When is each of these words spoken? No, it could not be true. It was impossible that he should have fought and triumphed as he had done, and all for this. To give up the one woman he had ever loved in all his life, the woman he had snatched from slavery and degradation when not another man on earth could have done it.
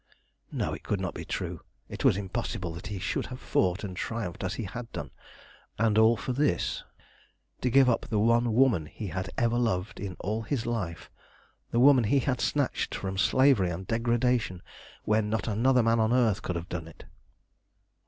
No, 0.51 0.73
it 0.73 0.81
could 0.81 0.99
not 0.99 1.13
be 1.13 1.23
true. 1.25 1.61
It 1.87 2.03
was 2.03 2.17
impossible 2.17 2.73
that 2.73 2.87
he 2.87 2.97
should 2.97 3.27
have 3.27 3.39
fought 3.39 3.83
and 3.83 3.95
triumphed 3.95 4.43
as 4.43 4.55
he 4.55 4.63
had 4.63 4.91
done, 4.91 5.11
and 5.77 5.95
all 5.95 6.17
for 6.17 6.33
this. 6.33 6.83
To 7.61 7.69
give 7.69 7.87
up 7.87 8.07
the 8.09 8.17
one 8.17 8.51
woman 8.55 8.87
he 8.87 9.09
had 9.09 9.29
ever 9.37 9.59
loved 9.59 9.99
in 9.99 10.15
all 10.19 10.41
his 10.41 10.65
life, 10.65 11.11
the 11.69 11.79
woman 11.79 12.05
he 12.05 12.17
had 12.17 12.41
snatched 12.41 12.95
from 12.95 13.19
slavery 13.19 13.69
and 13.69 13.85
degradation 13.85 14.63
when 15.03 15.29
not 15.29 15.47
another 15.47 15.83
man 15.83 15.99
on 15.99 16.11
earth 16.13 16.41
could 16.41 16.55
have 16.55 16.67
done 16.69 16.87
it. 16.87 17.03